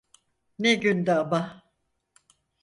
[0.59, 1.63] Ne gündü ama!